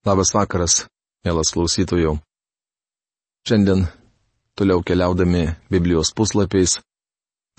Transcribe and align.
Labas 0.00 0.30
vakaras, 0.32 0.86
mielas 1.26 1.50
klausytojų. 1.52 2.14
Šiandien, 3.44 3.82
toliau 4.56 4.80
keliaudami 4.80 5.42
Biblijos 5.68 6.14
puslapiais, 6.16 6.78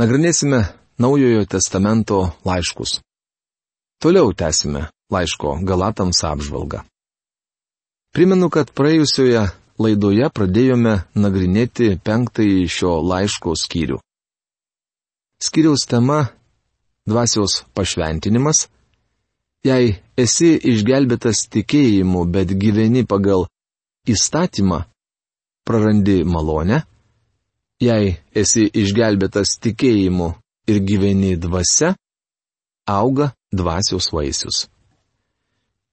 nagrinėsime 0.02 0.64
Naujojo 1.02 1.44
testamento 1.46 2.18
laiškus. 2.46 2.96
Toliau 4.02 4.34
tęsime 4.34 4.88
laiško 5.14 5.60
Galatams 5.70 6.24
apžvalgą. 6.26 6.82
Primenu, 8.10 8.50
kad 8.50 8.74
praėjusioje 8.74 9.46
laidoje 9.78 10.34
pradėjome 10.34 10.98
nagrinėti 11.14 11.94
penktąjį 12.02 12.66
šio 12.66 12.98
laiško 13.06 13.54
skyrių. 13.54 14.02
Skyriaus 15.38 15.86
tema- 15.86 16.24
dvasios 17.10 17.62
pašventinimas 17.78 18.66
Jei 19.62 19.94
esi 20.18 20.56
išgelbėtas 20.72 21.46
tikėjimu, 21.54 22.24
bet 22.34 22.54
gyveni 22.58 23.04
pagal 23.06 23.46
įstatymą, 24.10 24.80
prarandi 25.68 26.24
malonę. 26.26 26.82
Jei 27.82 28.16
esi 28.38 28.66
išgelbėtas 28.82 29.60
tikėjimu 29.62 30.32
ir 30.70 30.82
gyveni 30.86 31.36
dvasia, 31.38 31.94
auga 32.90 33.32
dvasios 33.54 34.10
vaisius. 34.14 34.66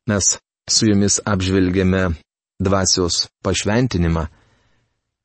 Mes 0.09 0.37
su 0.69 0.89
jumis 0.89 1.21
apžvelgėme 1.25 2.03
dvasios 2.61 3.27
pašventinimą 3.45 4.25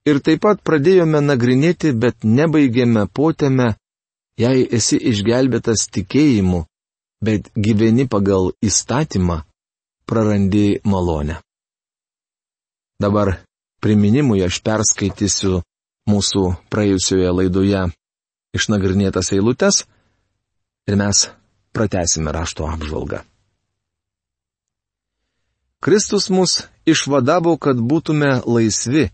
ir 0.07 0.20
taip 0.20 0.43
pat 0.43 0.62
pradėjome 0.67 1.23
nagrinėti, 1.23 1.93
bet 1.95 2.23
nebaigėme 2.27 3.07
potėme, 3.07 3.73
jei 4.39 4.67
esi 4.67 4.99
išgelbėtas 4.99 5.87
tikėjimu, 5.95 6.65
bet 7.23 7.50
gyveni 7.55 8.05
pagal 8.12 8.52
įstatymą, 8.62 9.41
prarandi 10.05 10.80
malonę. 10.84 11.40
Dabar 12.99 13.38
priminimui 13.84 14.44
aš 14.46 14.59
perskaitysiu 14.63 15.62
mūsų 16.10 16.43
praėjusioje 16.71 17.32
laidoje 17.40 17.84
išnagrinėtas 18.55 19.32
eilutes 19.35 19.84
ir 20.88 20.99
mes 20.99 21.27
pratesime 21.74 22.32
rašto 22.35 22.68
apžvalgą. 22.70 23.24
Kristus 25.84 26.30
mus 26.30 26.62
išvadavo, 26.87 27.58
kad 27.58 27.76
būtume 27.76 28.37
laisvi. 28.48 29.10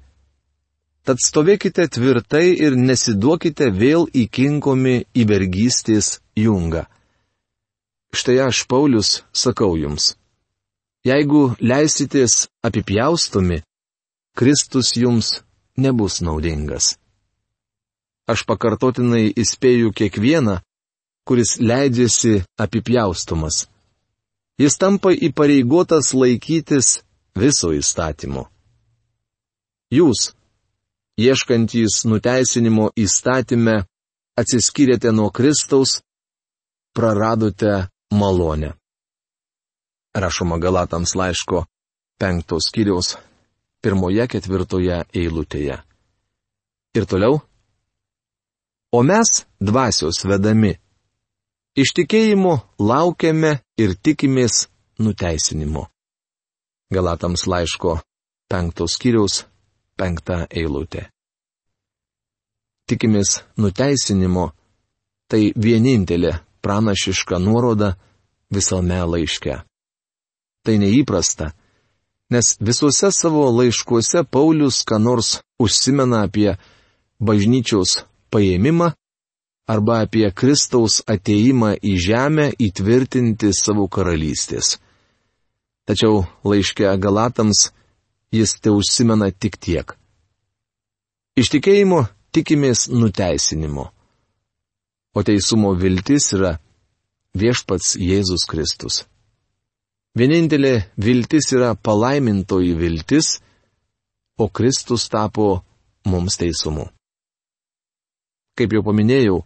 Tad 1.02 1.18
stovėkite 1.24 1.88
tvirtai 1.90 2.52
ir 2.54 2.76
nesiduokite 2.78 3.72
vėl 3.74 4.06
įkinkomi 4.14 5.00
į 5.18 5.26
vergystės 5.32 6.20
jungą. 6.38 6.84
Štai 8.10 8.40
aš, 8.48 8.66
Paulius, 8.66 9.24
sakau 9.34 9.76
jums. 9.78 10.16
Jeigu 11.06 11.54
leisitės 11.62 12.50
apipjaustomi, 12.66 13.62
Kristus 14.36 14.96
jums 14.98 15.40
nebus 15.78 16.20
naudingas. 16.26 16.98
Aš 18.30 18.44
pakartotinai 18.50 19.30
įspėju 19.42 19.94
kiekvieną, 19.96 20.60
kuris 21.26 21.58
leidžiasi 21.62 22.42
apipjaustomas. 22.58 23.68
Jis 24.60 24.76
tampa 24.82 25.14
įpareigotas 25.14 26.12
laikytis 26.14 27.00
viso 27.38 27.72
įstatymo. 27.74 28.50
Jūs, 29.94 30.34
ieškantys 31.18 32.04
nuteisinimo 32.10 32.90
įstatymę, 32.98 33.78
atsiskyrėte 34.38 35.14
nuo 35.16 35.30
Kristaus, 35.34 36.02
praradote 36.94 37.88
malonę. 38.12 38.74
Rašoma 40.16 40.58
Galatams 40.58 41.16
laiško 41.16 41.66
penktos 42.20 42.68
skyriaus 42.70 43.18
pirmoje 43.82 44.28
ketvirtoje 44.28 45.04
eilutėje. 45.16 45.78
Ir 46.98 47.06
toliau. 47.06 47.40
O 48.92 49.04
mes 49.04 49.46
dvasios 49.62 50.26
vedami. 50.26 50.74
Iš 51.78 51.94
tikėjimo 51.96 52.56
laukiame 52.82 53.60
ir 53.78 53.94
tikimės 53.96 54.66
nuteisinimo. 55.00 55.86
Galatams 56.92 57.46
laiško 57.48 58.00
penktos 58.50 58.98
skyriaus 58.98 59.46
penkta 59.96 60.48
eilutė. 60.50 61.06
Tikimės 62.90 63.44
nuteisinimo- 63.62 64.50
tai 65.30 65.54
vienintelė 65.56 66.34
pranašiška 66.62 67.40
nuoroda 67.40 67.94
visame 68.54 69.00
laiške. 69.06 69.62
Tai 70.66 70.76
neįprasta, 70.82 71.52
nes 72.34 72.56
visuose 72.60 73.12
savo 73.16 73.46
laiškuose 73.60 74.26
Paulius 74.34 74.84
ką 74.88 75.00
nors 75.02 75.40
užsimena 75.62 76.26
apie 76.28 76.56
bažnyčios 77.20 78.04
paėmimą 78.34 78.92
arba 79.70 80.02
apie 80.06 80.28
Kristaus 80.32 81.00
ateimą 81.16 81.76
į 81.80 81.94
žemę 82.08 82.50
įtvirtinti 82.68 83.54
savo 83.54 83.88
karalystės. 83.88 84.78
Tačiau 85.88 86.26
laiške 86.46 86.90
Galatams 87.02 87.70
jis 88.34 88.58
te 88.62 88.74
užsimena 88.74 89.32
tik 89.32 89.58
tiek. 89.58 89.96
Iš 91.40 91.50
tikėjimo 91.56 92.04
tikimės 92.36 92.90
nuteisinimo 92.92 93.90
o 95.14 95.24
teisumo 95.24 95.74
viltis 95.74 96.34
yra 96.38 96.58
viešpats 97.38 97.96
Jėzus 98.00 98.46
Kristus. 98.50 99.04
Vienintelė 100.18 100.90
viltis 100.98 101.52
yra 101.54 101.76
palaimintoji 101.76 102.74
viltis, 102.78 103.38
o 104.40 104.50
Kristus 104.50 105.08
tapo 105.10 105.62
mums 106.06 106.40
teisumu. 106.40 106.90
Kaip 108.58 108.74
jau 108.74 108.82
paminėjau, 108.84 109.38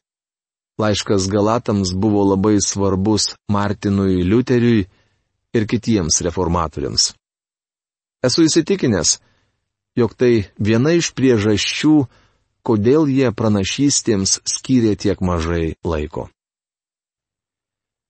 laiškas 0.81 1.27
Galatams 1.29 1.93
buvo 1.93 2.23
labai 2.31 2.57
svarbus 2.63 3.33
Martinui 3.51 4.23
Liuteriui 4.25 4.87
ir 5.53 5.67
kitiems 5.69 6.21
reformatoriams. 6.25 7.11
Esu 8.23 8.45
įsitikinęs, 8.47 9.19
jog 9.99 10.15
tai 10.17 10.47
viena 10.57 10.95
iš 10.95 11.11
priežasčių, 11.17 11.95
kodėl 12.63 13.09
jie 13.11 13.29
pranašystėms 13.35 14.39
skyrė 14.47 14.95
tiek 14.95 15.19
mažai 15.21 15.75
laiko. 15.83 16.29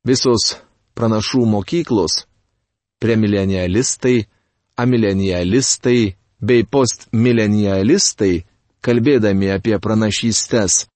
Visos 0.03 0.57
pranašų 0.99 1.45
mokyklos- 1.47 2.25
premilenialistai, 3.03 4.25
amilenialistai 4.75 6.15
bei 6.41 6.63
postmilenialistai, 6.63 8.43
kalbėdami 8.83 9.51
apie 9.55 9.79
pranašystės, 9.79 10.87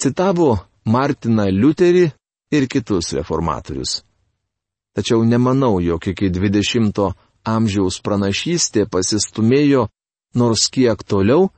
citavo 0.00 0.64
Martiną 0.84 1.44
Liuterį 1.52 2.06
ir 2.56 2.66
kitus 2.68 3.12
reformatorius. 3.12 4.02
Tačiau 4.96 5.24
nemanau, 5.24 5.80
jog 5.80 6.06
iki 6.08 6.30
20 6.30 7.12
amžiaus 7.44 8.00
pranašystė 8.00 8.86
pasistumėjo 8.88 9.88
nors 10.34 10.70
kiek 10.70 11.02
toliau, 11.04 11.50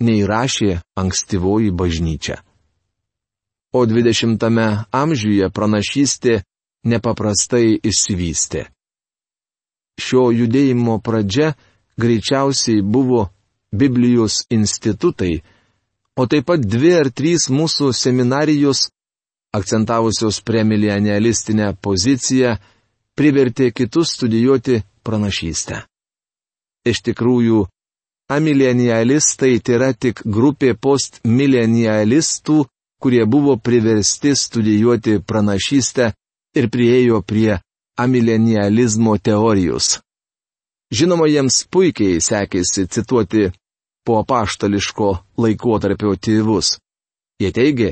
nei 0.00 0.26
rašė 0.28 0.82
ankstyvoji 0.96 1.72
bažnyčia. 1.72 2.42
O 3.78 3.84
20-ame 3.86 4.66
amžiuje 4.90 5.46
pranašystė 5.54 6.40
nepaprastai 6.90 7.76
išsivystė. 7.78 8.64
Šio 10.02 10.24
judėjimo 10.34 10.96
pradžia 11.06 11.52
greičiausiai 12.02 12.82
buvo 12.82 13.28
Biblijos 13.70 14.40
institutai, 14.50 15.44
o 16.18 16.26
taip 16.26 16.48
pat 16.50 16.64
dvi 16.74 16.92
ar 16.98 17.12
trys 17.14 17.46
mūsų 17.54 17.92
seminarijos, 17.94 18.88
akcentavusios 19.54 20.40
premilianialistinę 20.48 21.70
poziciją, 21.84 22.56
privertė 23.14 23.70
kitus 23.70 24.16
studijuoti 24.18 24.82
pranašystę. 25.06 25.84
Iš 26.88 27.04
tikrųjų, 27.06 27.66
Amilenialistai 28.28 29.54
tai 29.64 29.74
yra 29.78 29.94
tik 29.96 30.20
grupė 30.28 30.74
postmilenialistų, 30.76 32.58
kurie 32.98 33.24
buvo 33.26 33.56
priversti 33.56 34.34
studijuoti 34.36 35.18
pranašystę 35.26 36.12
ir 36.54 36.70
priejo 36.70 37.22
prie 37.22 37.58
amilenializmo 37.96 39.18
teorijos. 39.18 39.98
Žinoma, 40.90 41.26
jiems 41.28 41.64
puikiai 41.70 42.20
sekėsi 42.24 42.86
cituoti 42.88 43.48
po 44.06 44.22
apaštališko 44.22 45.08
laikotarpio 45.44 46.14
tėvus. 46.16 46.78
Jie 47.42 47.50
teigė, 47.52 47.90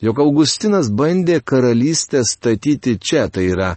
jog 0.00 0.20
Augustinas 0.22 0.90
bandė 1.00 1.40
karalystę 1.42 2.22
statyti 2.24 2.94
čia, 3.02 3.26
tai 3.32 3.48
yra, 3.50 3.72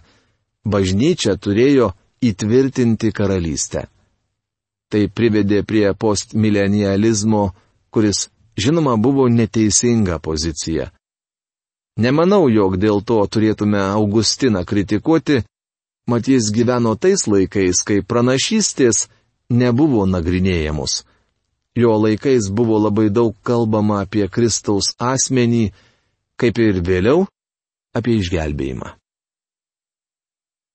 bažnyčia 0.64 1.34
turėjo 1.36 1.90
įtvirtinti 2.22 3.10
karalystę. 3.12 3.88
Tai 4.92 5.02
privedė 5.08 5.64
prie 5.66 5.88
postmilenializmo, 5.98 7.42
kuris, 7.90 8.28
žinoma, 8.56 8.96
buvo 8.96 9.28
neteisinga 9.28 10.18
pozicija. 10.18 10.90
Nemanau, 11.96 12.48
jog 12.48 12.78
dėl 12.80 13.02
to 13.04 13.20
turėtume 13.28 13.80
Augustiną 13.92 14.64
kritikuoti, 14.64 15.42
Matys 16.06 16.50
gyveno 16.50 16.96
tais 16.98 17.28
laikais, 17.30 17.78
kai 17.86 18.02
pranašystės 18.02 19.06
nebuvo 19.54 20.02
nagrinėjamos. 20.10 21.04
Jo 21.78 21.94
laikais 21.94 22.48
buvo 22.50 22.80
labai 22.82 23.06
daug 23.08 23.36
kalbama 23.46 24.00
apie 24.02 24.26
Kristaus 24.28 24.90
asmenį, 24.98 25.70
kaip 26.36 26.58
ir 26.58 26.82
vėliau 26.82 27.22
apie 27.94 28.18
išgelbėjimą. 28.18 28.96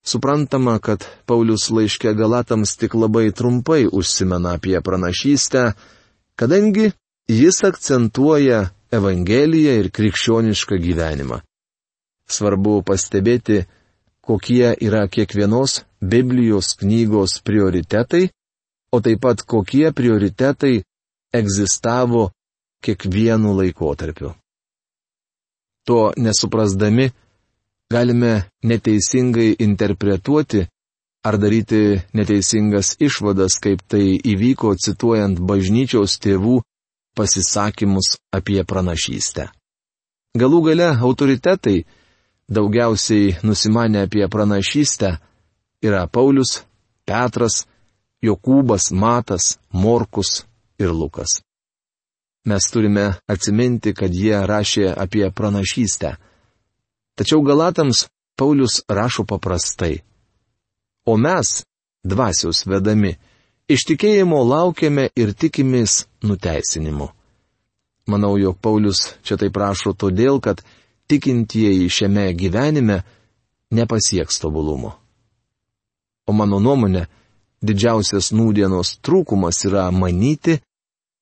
Suprantama, 0.08 0.78
kad 0.80 1.04
Paulius 1.28 1.68
laiškė 1.68 2.14
Galatams 2.16 2.72
tik 2.80 2.96
labai 2.96 3.28
trumpai 3.28 3.84
užsimena 3.84 4.56
apie 4.56 4.80
pranašystę, 4.80 5.74
kadangi 6.40 6.94
jis 7.28 7.64
akcentuoja 7.64 8.68
Evangeliją 8.90 9.74
ir 9.82 9.90
krikščionišką 9.92 10.78
gyvenimą. 10.80 11.42
Svarbu 12.28 12.80
pastebėti, 12.88 13.66
kokie 14.24 14.72
yra 14.80 15.04
kiekvienos 15.12 15.82
Biblijos 16.00 16.72
knygos 16.80 17.38
prioritetai, 17.44 18.30
o 18.92 19.00
taip 19.04 19.20
pat 19.20 19.44
kokie 19.44 19.92
prioritetai 19.92 20.80
egzistavo 21.36 22.30
kiekvienu 22.84 23.52
laikotarpiu. 23.58 24.32
To 25.84 26.12
nesuprasdami, 26.16 27.10
galime 27.92 28.32
neteisingai 28.64 29.56
interpretuoti 29.68 30.64
ar 31.28 31.36
daryti 31.36 32.00
neteisingas 32.16 32.96
išvadas, 33.00 33.58
kaip 33.60 33.84
tai 33.88 34.16
įvyko 34.16 34.74
cituojant 34.80 35.40
bažnyčiaus 35.44 36.16
tėvų 36.24 36.62
pasisakymus 37.18 38.16
apie 38.34 38.62
pranašystę. 38.64 39.48
Galų 40.38 40.60
gale 40.68 40.88
autoritetai, 41.08 41.82
daugiausiai 42.48 43.34
nusimanę 43.42 44.04
apie 44.06 44.28
pranašystę, 44.28 45.16
yra 45.82 46.06
Paulius, 46.06 46.62
Petras, 47.08 47.66
Jokūbas, 48.22 48.90
Matas, 48.92 49.58
Morkus 49.72 50.44
ir 50.78 50.92
Lukas. 50.92 51.40
Mes 52.48 52.70
turime 52.70 53.06
atsiminti, 53.28 53.92
kad 53.94 54.14
jie 54.14 54.38
rašė 54.46 54.92
apie 54.96 55.26
pranašystę. 55.30 56.14
Tačiau 57.18 57.42
Galatams 57.42 58.06
Paulius 58.38 58.82
rašo 58.88 59.24
paprastai. 59.26 59.98
O 61.04 61.16
mes, 61.16 61.64
dvasios 62.04 62.62
vedami, 62.66 63.16
iš 63.68 63.84
tikėjimo 63.90 64.40
laukiame 64.48 65.08
ir 65.16 65.34
tikimės 65.36 66.06
nuteisinimu. 66.24 67.10
Manau, 68.08 68.38
jog 68.40 68.56
Paulius 68.64 69.14
čia 69.22 69.36
taip 69.36 69.52
prašo 69.52 69.92
todėl, 69.92 70.40
kad 70.40 70.62
tikintieji 71.08 71.90
šiame 71.92 72.30
gyvenime 72.32 73.02
nepasieks 73.70 74.40
tobulumo. 74.40 74.94
O 76.28 76.32
mano 76.32 76.60
nuomonė, 76.60 77.04
didžiausias 77.64 78.32
nūdienos 78.32 78.96
trūkumas 79.04 79.60
yra 79.68 79.88
manyti, 79.92 80.58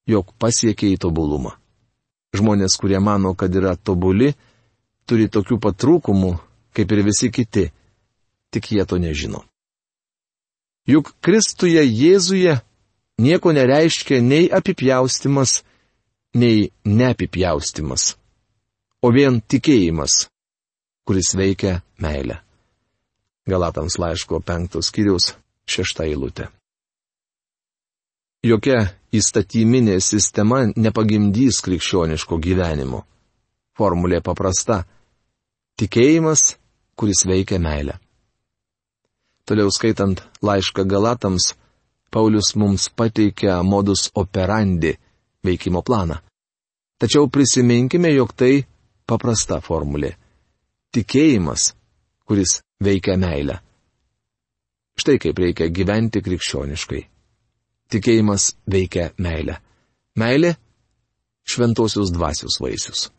jog 0.06 0.30
pasiekia 0.38 0.92
į 0.94 1.00
tobulumą. 1.02 1.56
Žmonės, 2.36 2.78
kurie 2.78 2.98
mano, 3.02 3.34
kad 3.34 3.54
yra 3.54 3.74
tobuli, 3.76 4.32
turi 5.06 5.26
tokių 5.32 5.58
pat 5.62 5.78
trūkumų, 5.82 6.32
kaip 6.76 6.92
ir 6.92 7.02
visi 7.06 7.30
kiti, 7.34 7.70
tik 8.54 8.70
jie 8.74 8.84
to 8.86 8.98
nežino. 9.02 9.42
Juk 10.86 11.14
Kristuje 11.20 11.82
Jėzuje 11.82 12.60
nieko 13.18 13.52
nereiškia 13.52 14.20
nei 14.22 14.46
apipjaustimas, 14.52 15.62
nei 16.34 16.70
neapipjaustimas 16.84 18.14
o 19.06 19.12
vien 19.14 19.40
tikėjimas, 19.40 20.26
kuris 21.06 21.34
veikia 21.38 21.80
meilę. 22.02 22.40
Galatams 23.46 23.98
laiško 24.02 24.40
penktos 24.42 24.90
skyrius 24.90 25.34
šešta 25.70 26.06
eilutė. 26.08 26.48
Jokia 28.46 28.80
įstatyminė 29.14 29.98
sistema 30.02 30.64
nepagimdys 30.74 31.60
krikščioniško 31.66 32.38
gyvenimo. 32.42 33.04
Formulė 33.78 34.20
paprasta- 34.22 34.84
tikėjimas, 35.78 36.56
kuris 36.98 37.26
veikia 37.26 37.58
meilę. 37.62 37.98
Toliau 39.46 39.70
skaitant 39.70 40.20
laišką 40.42 40.84
Galatams, 40.90 41.54
Paulius 42.10 42.54
mums 42.56 42.88
pateikia 42.90 43.62
modus 43.62 44.10
operandi 44.14 44.92
veikimo 45.44 45.82
planą. 45.82 46.16
Tačiau 46.98 47.28
prisiminkime, 47.28 48.10
jog 48.16 48.32
tai 48.34 48.64
paprasta 49.06 49.60
formulė. 49.60 50.14
Tikėjimas, 50.94 51.74
kuris 52.26 52.60
veikia 52.82 53.18
meilę. 53.20 53.60
Štai 54.96 55.18
kaip 55.20 55.38
reikia 55.38 55.68
gyventi 55.68 56.22
krikščioniškai. 56.24 57.02
Tikėjimas 57.92 58.54
veikia 58.66 59.10
meilę. 59.20 59.60
Meilė- 60.16 60.56
šventosios 61.52 62.10
dvasios 62.10 62.56
vaisius. 62.58 63.10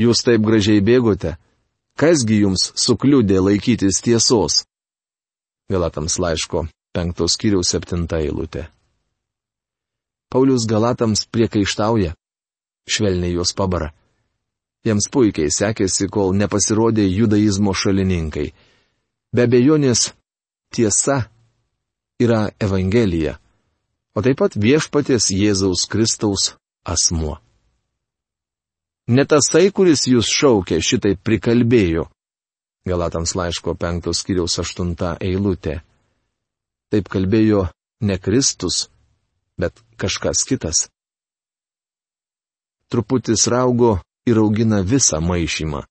Jūs 0.00 0.22
taip 0.22 0.44
gražiai 0.46 0.80
bėgote, 0.84 1.34
kasgi 1.96 2.42
jums 2.44 2.70
sukliudė 2.76 3.40
laikytis 3.40 4.02
tiesos? 4.04 4.64
Galatams 5.72 6.18
laiško 6.22 6.66
penktos 6.96 7.36
kiriaus 7.40 7.72
septinta 7.72 8.20
eilutė. 8.24 8.66
Paulius 10.32 10.66
Galatams 10.68 11.26
priekaištauja, 11.32 12.14
švelniai 12.88 13.34
juos 13.36 13.52
pabara. 13.56 13.92
Jiems 14.86 15.08
puikiai 15.12 15.50
sekėsi, 15.50 16.08
kol 16.12 16.34
nepasirodė 16.38 17.06
judaizmo 17.10 17.74
šalininkai. 17.74 18.50
Be 19.34 19.46
bejonės, 19.50 20.12
tiesa 20.74 21.24
yra 22.22 22.46
Evangelija, 22.62 23.36
o 24.16 24.22
taip 24.22 24.38
pat 24.40 24.56
viešpatės 24.56 25.32
Jėzaus 25.34 25.88
Kristaus 25.90 26.52
asmuo. 26.86 27.40
Ne 29.06 29.22
tasai, 29.22 29.70
kuris 29.70 30.08
jūs 30.10 30.26
šaukė, 30.26 30.80
šitai 30.82 31.14
prikalbėjo. 31.14 32.08
Galatams 32.86 33.36
laiško 33.38 33.76
penktos 33.78 34.24
kiriaus 34.26 34.58
aštunta 34.58 35.14
eilutė. 35.22 35.80
Taip 36.90 37.08
kalbėjo 37.10 37.68
ne 38.02 38.18
Kristus, 38.18 38.88
bet 39.58 39.78
kažkas 39.98 40.42
kitas. 40.46 40.88
Truputis 42.90 43.46
raugo 43.50 43.96
ir 44.26 44.42
augina 44.42 44.82
visą 44.82 45.22
maišymą. 45.22 45.86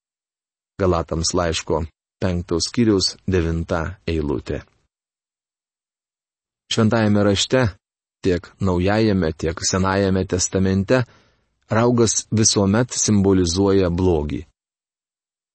Galatams 0.79 1.31
laiško 1.35 1.85
penktos 2.19 2.67
kiriaus 2.71 3.15
devinta 3.27 3.99
eilutė. 4.07 4.63
Šventajame 6.71 7.23
rašte, 7.23 7.67
tiek 8.23 8.47
naujajame, 8.59 9.31
tiek 9.39 9.59
senajame 9.63 10.25
testamente, 10.27 11.05
raugas 11.71 12.25
visuomet 12.31 12.91
simbolizuoja 12.91 13.89
blogį. 13.89 14.43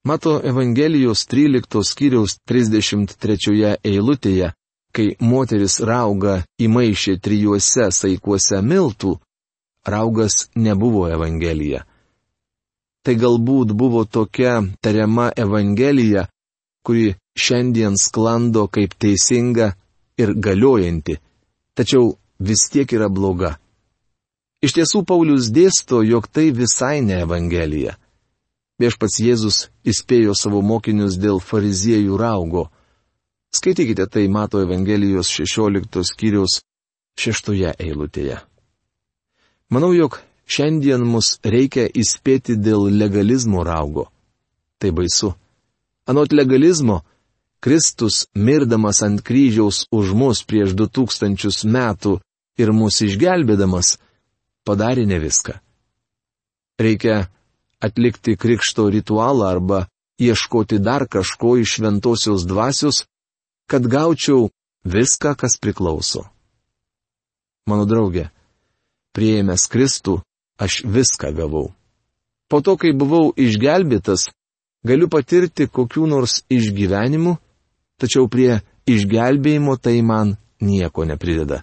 Mato 0.05 0.39
Evangelijos 0.41 1.27
13 1.29 1.85
skyriaus 1.85 2.39
33 2.49 3.77
eilutėje, 3.85 4.55
kai 4.97 5.07
moteris 5.21 5.81
rauga 5.81 6.41
įmaišė 6.59 7.19
trijuose 7.21 7.91
saikuose 7.93 8.63
miltų, 8.65 9.19
raugas 9.87 10.49
nebuvo 10.57 11.07
Evangelija 11.13 11.85
tai 13.03 13.17
galbūt 13.17 13.73
buvo 13.73 14.05
tokia 14.05 14.61
tariama 14.85 15.31
Evangelija, 15.37 16.27
kuri 16.85 17.15
šiandien 17.37 17.97
sklando 17.97 18.67
kaip 18.69 18.97
teisinga 19.01 19.73
ir 20.21 20.35
galiojanti, 20.37 21.17
tačiau 21.75 22.17
vis 22.39 22.69
tiek 22.73 22.93
yra 22.93 23.09
bloga. 23.09 23.57
Iš 24.61 24.77
tiesų 24.77 25.05
Paulius 25.09 25.49
dėsto, 25.53 26.03
jog 26.05 26.29
tai 26.29 26.51
visai 26.53 27.01
ne 27.01 27.23
Evangelija. 27.25 27.97
Viešpats 28.81 29.21
Jėzus 29.21 29.59
įspėjo 29.85 30.35
savo 30.37 30.61
mokinius 30.65 31.17
dėl 31.21 31.41
fariziejų 31.41 32.17
raugo. 32.21 32.69
Skaitykite 33.57 34.07
tai 34.07 34.29
Mato 34.29 34.61
Evangelijos 34.63 35.33
16 35.33 36.05
skyriaus 36.13 36.61
6 37.21 37.55
eilutėje. 37.81 38.41
Manau, 39.71 39.93
jog 39.97 40.21
Šiandien 40.51 41.05
mus 41.07 41.37
reikia 41.47 41.85
įspėti 41.87 42.57
dėl 42.59 42.89
legalizmo 42.91 43.63
raugo. 43.63 44.09
Tai 44.83 44.91
baisu. 44.97 45.31
Anot 46.11 46.33
legalizmo, 46.35 47.05
Kristus 47.63 48.25
mirdamas 48.35 49.03
ant 49.07 49.23
kryžiaus 49.23 49.85
už 49.95 50.11
mus 50.21 50.43
prieš 50.43 50.75
du 50.75 50.89
tūkstančius 50.91 51.63
metų 51.77 52.17
ir 52.59 52.73
mus 52.75 52.99
išgelbėdamas, 53.07 53.99
padarė 54.71 55.05
ne 55.11 55.19
viską. 55.19 55.59
Reikia 56.81 57.27
atlikti 57.83 58.37
krikšto 58.39 58.87
ritualą 58.95 59.51
arba 59.51 59.87
ieškoti 60.21 60.79
dar 60.79 61.07
kažko 61.09 61.57
iš 61.61 61.77
šventosios 61.77 62.47
dvasios, 62.47 63.05
kad 63.71 63.87
gaučiau 63.87 64.51
viską, 64.85 65.35
kas 65.35 65.59
priklauso. 65.61 66.27
Mano 67.69 67.87
draugė, 67.89 68.29
prieėmęs 69.17 69.67
Kristų, 69.71 70.21
aš 70.61 70.83
viską 70.85 71.33
gavau. 71.37 71.71
Po 72.51 72.61
to, 72.65 72.77
kai 72.77 72.93
buvau 72.97 73.31
išgelbėtas, 73.37 74.29
galiu 74.85 75.09
patirti 75.13 75.69
kokių 75.71 76.09
nors 76.11 76.41
išgyvenimų, 76.51 77.37
tačiau 78.01 78.27
prie 78.29 78.61
išgelbėjimo 78.91 79.77
tai 79.79 80.01
man 80.03 80.35
nieko 80.61 81.07
neprideda. 81.07 81.63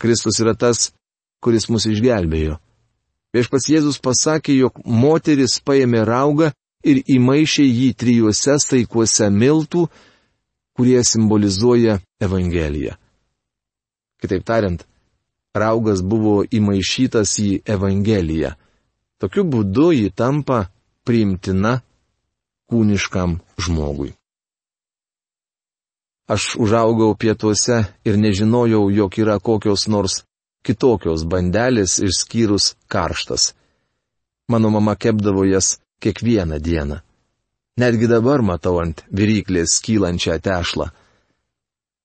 Kristus 0.00 0.40
yra 0.40 0.54
tas, 0.54 0.92
kuris 1.40 1.68
mus 1.72 1.86
išgelbėjo. 1.88 2.58
Viešpats 3.34 3.68
Jėzus 3.70 4.00
pasakė, 4.02 4.56
jog 4.58 4.80
moteris 4.84 5.60
paėmė 5.62 6.02
raugą 6.06 6.50
ir 6.82 7.02
įmaišė 7.06 7.64
jį 7.64 7.90
trijuose 7.94 8.56
staikuose 8.58 9.30
miltų, 9.30 9.86
kurie 10.74 11.00
simbolizuoja 11.04 12.00
Evangeliją. 12.22 12.96
Kitaip 14.20 14.44
tariant, 14.44 14.82
raugas 15.54 16.02
buvo 16.02 16.42
įmaišytas 16.44 17.36
į 17.40 17.50
Evangeliją. 17.64 18.54
Tokiu 19.20 19.44
būdu 19.44 19.90
ji 19.92 20.10
tampa 20.16 20.66
priimtina 21.04 21.80
kūniškam 22.70 23.38
žmogui. 23.60 24.14
Aš 26.30 26.54
užaugau 26.62 27.14
pietuose 27.18 27.82
ir 28.06 28.18
nežinojau, 28.18 28.84
jog 28.94 29.16
yra 29.18 29.38
kokios 29.42 29.88
nors 29.90 30.22
kitokios 30.66 31.24
bandelės 31.24 31.98
išskyrus 32.04 32.74
karštas. 32.92 33.54
Mano 34.50 34.70
mama 34.70 34.96
kepdavo 34.96 35.44
jas 35.44 35.78
kiekvieną 36.02 36.58
dieną. 36.58 37.00
Netgi 37.80 38.06
dabar 38.10 38.42
matau 38.42 38.80
ant 38.82 39.04
viryklės 39.14 39.78
kylančią 39.84 40.36
tešlą. 40.42 40.90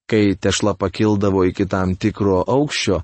Kai 0.09 0.35
tešla 0.37 0.75
pakildavo 0.77 1.43
iki 1.49 1.65
tam 1.65 1.95
tikro 1.95 2.43
aukščio, 2.55 3.01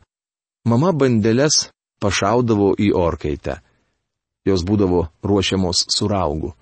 mama 0.69 0.91
bandelės 0.93 1.71
pašaudavo 1.99 2.75
į 2.77 2.91
orkaitę. 2.93 3.57
Jos 4.45 4.61
būdavo 4.65 5.07
ruošiamos 5.25 5.87
su 5.95 6.07
raugu. 6.07 6.53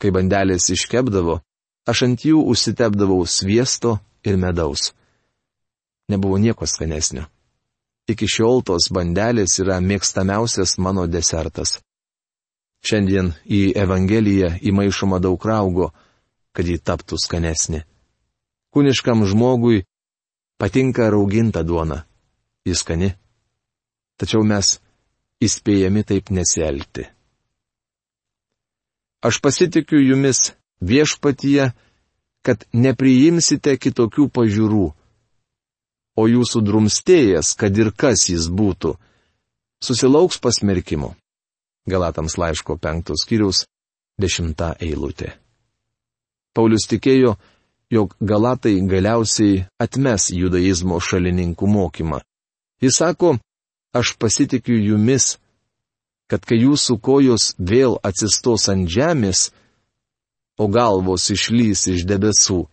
Kai 0.00 0.10
bandelės 0.12 0.70
iškepdavo, 0.72 1.40
Aš 1.86 2.02
ant 2.02 2.24
jų 2.26 2.40
užsitepdavau 2.50 3.22
sviesto 3.30 4.00
ir 4.26 4.36
medaus. 4.42 4.90
Nebuvo 6.10 6.38
nieko 6.42 6.66
skanesnio. 6.66 7.28
Iki 8.06 8.26
šiol 8.30 8.62
tos 8.62 8.86
bandelės 8.94 9.58
yra 9.62 9.80
mėgstamiausias 9.82 10.76
mano 10.78 11.06
desertas. 11.10 11.80
Šiandien 12.86 13.32
į 13.50 13.74
Evangeliją 13.74 14.52
įmaišoma 14.62 15.18
daug 15.18 15.42
raugo, 15.42 15.90
kad 16.54 16.68
ji 16.68 16.78
taptų 16.78 17.18
skanesnė. 17.18 17.82
Kūniškam 18.70 19.24
žmogui 19.26 19.82
patinka 20.60 21.08
rauginta 21.10 21.64
duona. 21.66 22.04
Jis 22.66 22.82
skani. 22.82 23.10
Tačiau 24.16 24.46
mes 24.46 24.76
įspėjami 25.42 26.02
taip 26.06 26.30
nesielgti. 26.30 27.06
Aš 29.26 29.40
pasitikiu 29.42 29.98
jumis 30.00 30.52
viešpatyje, 30.80 31.72
kad 32.46 32.62
nepriimsite 32.72 33.74
kitokių 33.82 34.28
pažiūrų. 34.30 34.86
O 36.16 36.26
jūsų 36.28 36.62
drumstėjas, 36.64 37.52
kad 37.60 37.76
ir 37.76 37.92
kas 37.92 38.28
jis 38.30 38.48
būtų, 38.48 38.94
susilauks 39.84 40.40
pasmerkimo. 40.40 41.14
Galatams 41.86 42.38
laiško 42.40 42.78
penktos 42.82 43.22
skyriaus 43.26 43.66
dešimta 44.18 44.74
eilutė. 44.80 45.34
Paulius 46.56 46.88
tikėjo, 46.88 47.36
jog 47.92 48.16
Galatai 48.18 48.80
galiausiai 48.88 49.66
atmes 49.78 50.30
judaizmo 50.32 50.98
šalininkų 50.98 51.68
mokymą. 51.68 52.22
Jis 52.82 52.96
sako, 52.98 53.36
aš 53.92 54.16
pasitikiu 54.20 54.76
jumis, 54.80 55.36
kad 56.26 56.42
kai 56.48 56.58
jūsų 56.64 56.98
kojos 57.00 57.52
vėl 57.58 58.00
atsistos 58.02 58.66
ant 58.72 58.88
žemės, 58.90 59.50
o 60.58 60.66
galvos 60.72 61.28
išlys 61.30 61.86
iš 61.92 62.06
debesų. 62.08 62.64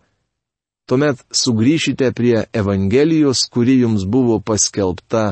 Tuomet 0.84 1.20
sugrįšite 1.32 2.10
prie 2.12 2.44
Evangelijos, 2.52 3.46
kuri 3.48 3.78
jums 3.80 4.04
buvo 4.04 4.40
paskelbta 4.40 5.24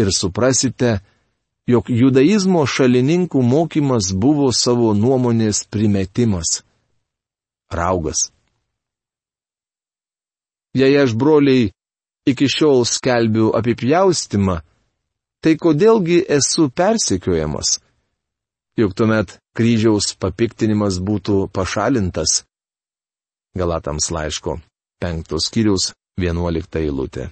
ir 0.00 0.08
suprasite, 0.16 0.98
jog 1.68 1.90
judaizmo 1.92 2.64
šalininkų 2.64 3.42
mokymas 3.44 4.12
buvo 4.16 4.48
savo 4.52 4.94
nuomonės 4.96 5.66
primetimas. 5.68 6.62
Raugas. 7.68 8.30
Jei 10.72 10.94
aš 10.96 11.12
broliai 11.12 11.68
iki 12.28 12.48
šiol 12.48 12.86
skelbiu 12.88 13.50
apipjaustimą, 13.58 14.62
tai 15.44 15.56
kodėlgi 15.60 16.22
esu 16.38 16.70
persekiojamas? 16.72 17.76
juk 18.78 18.94
tuomet 18.94 19.34
kryžiaus 19.58 20.12
papiktinimas 20.22 21.00
būtų 21.02 21.48
pašalintas. 21.50 22.44
Galatams 23.58 24.06
laiško 24.14 24.60
penktos 25.00 25.48
skyrius 25.48 25.92
vienuolikta 26.20 26.82
eilutė. 26.82 27.28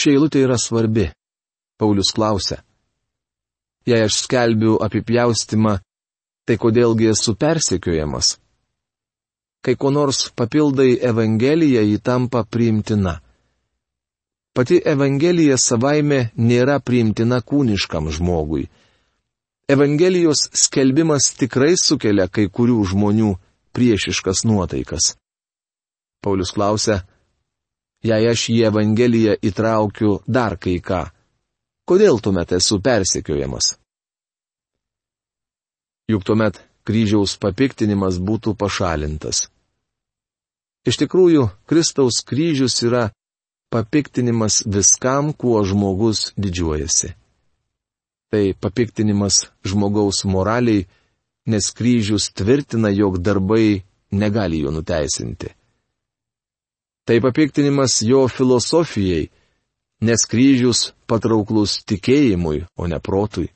Ši 0.00 0.14
eilutė 0.14 0.44
yra 0.46 0.56
svarbi. 0.58 1.10
Paulius 1.80 2.12
klausia. 2.16 2.60
Jei 3.88 4.02
aš 4.04 4.18
skelbiu 4.24 4.76
apipjaustimą, 4.84 5.78
tai 6.44 6.56
kodėlgi 6.60 7.10
esu 7.12 7.34
persekiojamas? 7.40 8.36
Kai 9.64 9.76
ko 9.76 9.90
nors 9.92 10.28
papildai 10.36 10.98
Evangeliją, 11.10 11.82
ji 11.84 11.98
tampa 12.04 12.44
priimtina. 12.44 13.18
Pati 14.56 14.80
Evangelija 14.84 15.56
savaime 15.60 16.30
nėra 16.36 16.80
priimtina 16.84 17.40
kūniškam 17.44 18.10
žmogui 18.12 18.68
Evangelijos 19.70 20.48
skelbimas 20.52 21.28
tikrai 21.38 21.76
sukelia 21.78 22.24
kai 22.26 22.48
kurių 22.50 22.80
žmonių 22.90 23.28
priešiškas 23.76 24.42
nuotaikas. 24.50 25.12
Paulius 26.20 26.52
klausia, 26.56 27.00
jei 28.04 28.28
aš 28.30 28.48
į 28.52 28.56
Evangeliją 28.70 29.36
įtraukiu 29.44 30.18
dar 30.26 30.56
kai 30.60 30.78
ką, 30.84 31.04
kodėl 31.88 32.20
tuomet 32.20 32.52
esu 32.58 32.80
persekiojamas? 32.84 33.76
Juk 36.10 36.26
tuomet 36.26 36.58
kryžiaus 36.84 37.36
papiktinimas 37.40 38.18
būtų 38.18 38.56
pašalintas. 38.58 39.46
Iš 40.88 40.96
tikrųjų, 41.04 41.48
Kristaus 41.68 42.20
kryžius 42.26 42.80
yra 42.82 43.10
papiktinimas 43.70 44.62
viskam, 44.66 45.34
kuo 45.36 45.60
žmogus 45.64 46.30
didžiuojasi 46.40 47.14
tai 48.30 48.54
papiktinimas 48.54 49.50
žmogaus 49.66 50.22
moraliai, 50.24 50.86
nes 51.50 51.70
kryžius 51.74 52.30
tvirtina, 52.30 52.90
jog 52.94 53.18
darbai 53.18 53.82
negali 54.10 54.60
jo 54.62 54.70
nuteisinti. 54.70 55.50
Tai 57.04 57.20
papiktinimas 57.20 58.02
jo 58.02 58.26
filosofijai, 58.28 59.30
nes 60.00 60.26
kryžius 60.28 60.92
patrauklus 61.08 61.80
tikėjimui, 61.88 62.64
o 62.76 62.86
ne 62.86 63.00
protui. 63.00 63.48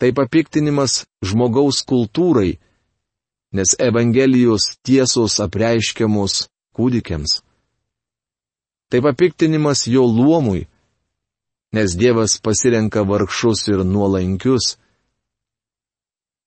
Tai 0.00 0.10
papiktinimas 0.16 1.04
žmogaus 1.24 1.82
kultūrai, 1.84 2.56
nes 3.52 3.74
Evangelijos 3.78 4.76
tiesos 4.86 5.40
apreiškiamos 5.44 6.46
kūdikiams. 6.76 7.40
Tai 8.90 9.00
papiktinimas 9.04 9.86
jo 9.86 10.06
luomui, 10.06 10.66
nes 11.72 11.94
Dievas 11.94 12.38
pasirenka 12.42 13.04
vargšus 13.06 13.68
ir 13.70 13.84
nuolankius. 13.84 14.76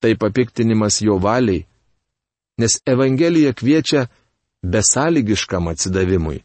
Tai 0.00 0.12
papiktinimas 0.20 1.00
jo 1.00 1.16
valiai, 1.22 1.64
nes 2.60 2.80
Evangelija 2.86 3.54
kviečia 3.56 4.08
besąlygiškam 4.72 5.68
atsidavimui. 5.72 6.42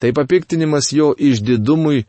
Tai 0.00 0.10
papiktinimas 0.12 0.92
jo 0.92 1.14
išdidumui, 1.18 2.04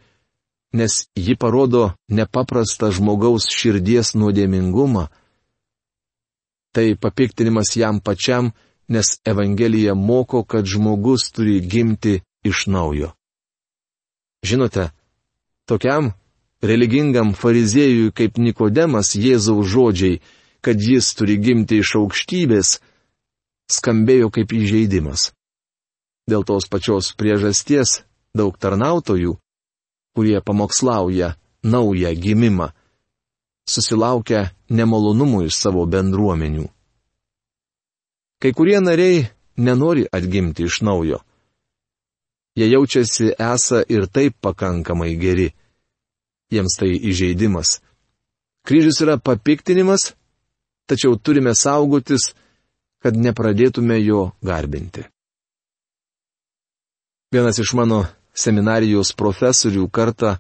nes 0.74 0.94
ji 1.16 1.36
parodo 1.40 1.84
nepaprastą 2.10 2.92
žmogaus 2.92 3.48
širdies 3.58 4.16
nuodėmingumą. 4.20 5.06
Tai 6.76 6.88
papiktinimas 7.00 7.72
jam 7.80 8.02
pačiam, 8.04 8.52
nes 8.92 9.16
Evangelija 9.26 9.96
moko, 9.96 10.44
kad 10.44 10.68
žmogus 10.68 11.32
turi 11.32 11.62
gimti 11.62 12.20
iš 12.44 12.68
naujo. 12.68 13.14
Žinote, 14.46 14.90
Tokiam 15.66 16.12
religingam 16.62 17.34
fariziejui 17.34 18.12
kaip 18.14 18.38
Nikodemas 18.38 19.16
Jėzaus 19.18 19.66
žodžiai, 19.74 20.20
kad 20.62 20.82
jis 20.82 21.08
turi 21.18 21.38
gimti 21.42 21.80
iš 21.82 21.96
aukštybės, 22.00 22.78
skambėjo 23.72 24.30
kaip 24.34 24.54
įžeidimas. 24.54 25.32
Dėl 26.30 26.46
tos 26.46 26.68
pačios 26.70 27.14
priežasties 27.18 28.02
daug 28.36 28.58
tarnautojų, 28.58 29.36
kurie 30.16 30.40
pamokslauja 30.42 31.36
naują 31.64 32.12
gimimą, 32.16 32.72
susilaukia 33.70 34.50
nemalonumų 34.70 35.46
iš 35.50 35.60
savo 35.60 35.86
bendruomenių. 35.86 36.66
Kai 38.42 38.52
kurie 38.54 38.80
nariai 38.82 39.26
nenori 39.58 40.06
atgimti 40.12 40.66
iš 40.66 40.82
naujo. 40.82 41.22
Jie 42.56 42.70
jaučiasi 42.72 43.34
esą 43.40 43.82
ir 43.90 44.08
taip 44.08 44.36
pakankamai 44.42 45.16
geri. 45.20 45.50
Jiems 46.52 46.78
tai 46.80 46.94
įžeidimas. 46.96 47.82
Kryžius 48.66 49.02
yra 49.04 49.18
papiktinimas, 49.18 50.14
tačiau 50.88 51.18
turime 51.18 51.54
saugotis, 51.56 52.34
kad 53.06 53.14
nepradėtume 53.14 54.00
jo 54.02 54.32
garbinti. 54.42 55.04
Vienas 57.30 57.60
iš 57.62 57.76
mano 57.78 58.00
seminarijos 58.34 59.12
profesorių 59.14 59.86
kartą 59.94 60.32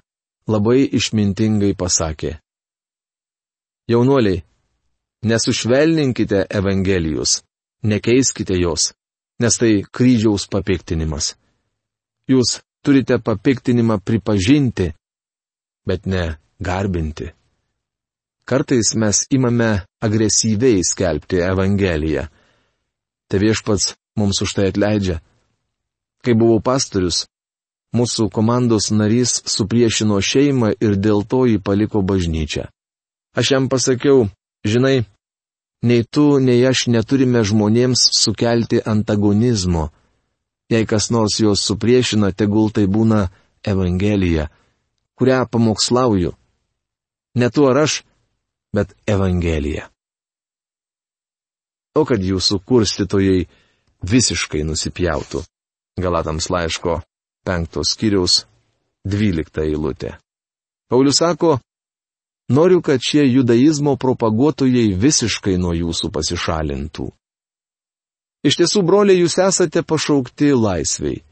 labai 0.49 0.87
išmintingai 0.97 1.75
pasakė. 1.77 2.31
Jaunuoliai, 3.85 4.41
nesušvelninkite 5.29 6.47
Evangelijos, 6.49 7.43
nekeiskite 7.85 8.57
jos, 8.57 8.93
nes 9.37 9.57
tai 9.61 9.83
kryžiaus 9.85 10.47
papiktinimas. 10.49 11.35
Jūs 12.25 12.63
turite 12.81 13.19
papiktinimą 13.21 13.99
pripažinti, 14.01 14.87
bet 15.85 16.09
ne 16.09 16.23
garbinti. 16.57 17.29
Kartais 18.45 18.95
mes 18.97 19.21
imame 19.29 19.69
agresyviai 20.01 20.81
skelbti 20.85 21.45
Evangeliją. 21.45 22.25
Te 23.29 23.41
viešpats 23.41 23.95
mums 24.17 24.41
už 24.41 24.51
tai 24.55 24.69
atleidžia. 24.71 25.21
Kai 26.23 26.33
buvau 26.37 26.61
pastorius, 26.61 27.25
mūsų 27.95 28.29
komandos 28.33 28.91
narys 28.91 29.39
supriešino 29.49 30.19
šeimą 30.21 30.75
ir 30.81 30.97
dėl 30.99 31.23
to 31.27 31.45
jį 31.49 31.59
paliko 31.63 32.01
bažnyčią. 32.01 32.67
Aš 33.35 33.51
jam 33.51 33.69
pasakiau, 33.71 34.27
žinai, 34.63 35.05
nei 35.83 36.03
tu, 36.03 36.39
nei 36.39 36.61
aš 36.65 36.87
neturime 36.87 37.43
žmonėms 37.43 38.09
sukelti 38.15 38.81
antagonizmo. 38.81 39.89
Jei 40.71 40.85
kas 40.89 41.11
nors 41.13 41.37
juos 41.41 41.61
supriešina, 41.67 42.31
tegul 42.33 42.71
tai 42.73 42.87
būna 42.89 43.27
Evangelija, 43.65 44.49
kurią 45.17 45.43
pamokslauju. 45.51 46.31
Ne 47.35 47.49
tu 47.53 47.67
ar 47.69 47.83
aš, 47.85 48.01
bet 48.73 48.95
Evangelija. 49.05 49.89
O 51.95 52.03
kad 52.03 52.19
jūsų 52.19 52.59
kurstytojai 52.67 53.45
visiškai 54.03 54.63
nusipjautų. 54.67 55.43
Galatams 56.01 56.49
laiško 56.51 56.99
penktos 57.47 57.93
skyriaus 57.95 58.43
dvylikta 59.07 59.63
eilutė. 59.63 60.17
Paulius 60.89 61.21
sako, 61.21 61.59
noriu, 62.51 62.81
kad 62.81 62.99
šie 63.01 63.23
judaizmo 63.29 63.95
propaguotojai 63.97 64.89
visiškai 64.99 65.55
nuo 65.61 65.73
jūsų 65.73 66.11
pasišalintų. 66.11 67.07
Iš 68.45 68.59
tiesų, 68.59 68.83
broliai, 68.85 69.21
jūs 69.23 69.39
esate 69.41 69.81
pašaukti 69.81 70.51
laisviai. 70.53 71.23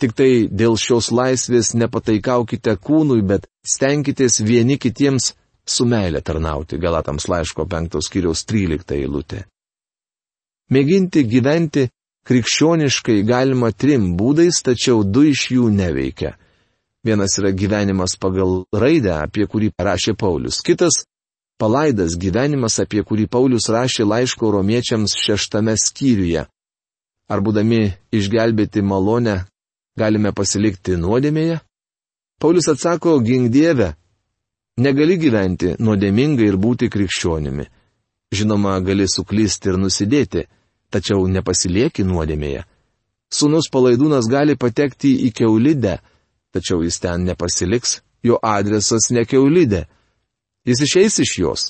Tik 0.00 0.12
tai 0.16 0.30
dėl 0.52 0.76
šios 0.80 1.10
laisvės 1.12 1.74
nepataikaukite 1.76 2.76
kūnui, 2.80 3.22
bet 3.24 3.48
stenkitės 3.64 4.42
vieni 4.44 4.78
kitiems 4.80 5.32
su 5.68 5.84
meilė 5.88 6.22
tarnauti. 6.24 6.78
Galatams 6.80 7.28
laiško 7.32 7.66
5 7.68 8.00
skyriaus 8.04 8.44
13 8.48 8.96
eilutė. 9.00 9.44
Mėginti 10.72 11.22
gyventi 11.30 11.86
krikščioniškai 12.26 13.20
galima 13.26 13.70
trim 13.70 14.16
būdais, 14.18 14.58
tačiau 14.66 15.04
du 15.04 15.22
iš 15.30 15.50
jų 15.54 15.68
neveikia. 15.70 16.34
Vienas 17.06 17.36
yra 17.38 17.52
gyvenimas 17.54 18.16
pagal 18.18 18.64
raidę, 18.74 19.12
apie 19.14 19.46
kurį 19.46 19.70
parašė 19.78 20.16
Paulius. 20.18 20.58
Kitas 20.66 21.04
palaidas 21.60 22.16
gyvenimas, 22.18 22.80
apie 22.82 23.04
kurį 23.06 23.28
Paulius 23.30 23.68
rašė 23.70 24.08
laiško 24.10 24.50
romiečiams 24.56 25.14
šeštame 25.14 25.76
skyriuje. 25.78 26.48
Ar 27.30 27.42
būdami 27.42 27.94
išgelbėti 28.14 28.82
malonę, 28.82 29.44
galime 29.98 30.34
pasilikti 30.34 30.98
nuodėmėje? 30.98 31.60
Paulius 32.42 32.68
atsako, 32.74 33.20
gink 33.22 33.52
Dievę. 33.54 33.94
Negali 34.82 35.16
gyventi 35.16 35.76
nuodėmingai 35.78 36.50
ir 36.50 36.58
būti 36.60 36.90
krikščionimi. 36.92 37.70
Žinoma, 38.34 38.78
gali 38.80 39.06
suklysti 39.08 39.70
ir 39.70 39.78
nusidėti, 39.78 40.46
tačiau 40.90 41.26
nepasilieki 41.30 42.04
nuodėmėje. 42.04 42.64
Sūnus 43.32 43.70
palaidūnas 43.72 44.26
gali 44.30 44.56
patekti 44.56 45.12
į 45.26 45.32
keulidę, 45.34 45.98
tačiau 46.54 46.82
jis 46.82 46.98
ten 47.02 47.26
nepasiliks, 47.26 48.00
jo 48.26 48.38
adresas 48.42 49.10
ne 49.14 49.26
keulidė 49.26 49.86
Jis 50.66 50.82
išeis 50.82 51.18
iš 51.22 51.32
jos. 51.38 51.62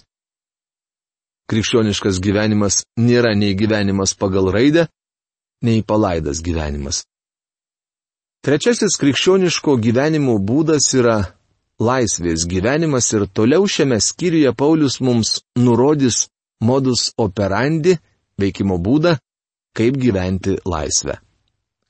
Krikščioniškas 1.52 2.16
gyvenimas 2.24 2.80
nėra 2.96 3.34
nei 3.36 3.52
gyvenimas 3.54 4.14
pagal 4.16 4.48
raidę, 4.54 4.86
nei 5.62 5.82
palaidas 5.84 6.40
gyvenimas. 6.42 7.02
Trečiasis 8.40 8.96
krikščioniško 9.02 9.76
gyvenimo 9.84 10.38
būdas 10.40 10.88
yra 10.96 11.18
laisvės 11.76 12.46
gyvenimas 12.48 13.10
ir 13.12 13.26
toliau 13.28 13.68
šiame 13.68 14.00
skyriuje 14.00 14.54
Paulius 14.56 14.96
mums 15.04 15.42
nurodys 15.60 16.24
modus 16.60 17.10
operandi, 17.18 17.96
veikimo 18.40 18.78
būdą, 18.78 19.16
kaip 19.76 19.96
gyventi 20.00 20.56
laisvę. 20.64 21.18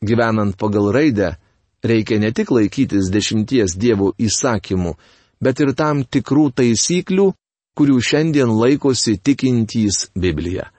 Gyvenant 0.03 0.57
pagal 0.59 0.91
raidę, 0.93 1.35
reikia 1.83 2.19
ne 2.19 2.33
tik 2.33 2.51
laikytis 2.51 3.11
dešimties 3.13 3.77
dievų 3.79 4.13
įsakymų, 4.19 4.95
bet 5.41 5.61
ir 5.61 5.73
tam 5.75 6.05
tikrų 6.05 6.51
taisyklių, 6.61 7.31
kurių 7.77 7.97
šiandien 8.01 8.53
laikosi 8.57 9.19
tikintys 9.19 10.09
Biblija. 10.17 10.71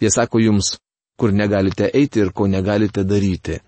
Jie 0.00 0.10
sako 0.10 0.40
jums, 0.42 0.74
kur 1.16 1.32
negalite 1.32 1.88
eiti 1.94 2.20
ir 2.20 2.32
ko 2.32 2.46
negalite 2.46 3.04
daryti. 3.04 3.60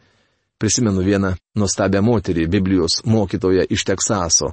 Prisimenu 0.58 1.04
vieną 1.04 1.34
nuostabią 1.56 2.02
moterį, 2.02 2.46
Biblijos 2.48 3.02
mokytoją 3.04 3.66
iš 3.70 3.84
Teksaso. 3.84 4.52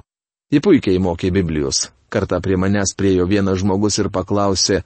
Ji 0.52 0.60
puikiai 0.60 1.00
mokė 1.00 1.30
Biblijos. 1.32 1.88
Kartą 2.12 2.40
prie 2.44 2.56
manęs 2.60 2.92
priejo 2.96 3.24
vienas 3.26 3.58
žmogus 3.62 3.98
ir 3.98 4.10
paklausė, 4.12 4.82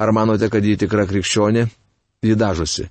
ar 0.00 0.12
manote, 0.16 0.48
kad 0.48 0.64
ji 0.64 0.78
tikra 0.80 1.04
krikščionė? 1.08 1.66
Ji 2.24 2.36
dažosi. 2.36 2.88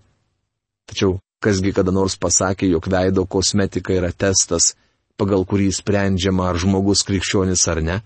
Tačiau 0.89 1.17
kasgi 1.43 1.73
kada 1.73 1.93
nors 1.95 2.17
pasakė, 2.19 2.69
jog 2.69 2.89
veido 2.91 3.25
kosmetika 3.25 3.95
yra 3.95 4.11
testas, 4.11 4.73
pagal 5.17 5.45
kurį 5.49 5.71
sprendžiama, 5.75 6.49
ar 6.49 6.59
žmogus 6.61 7.03
krikščionis 7.07 7.65
ar 7.71 7.81
ne. 7.83 7.97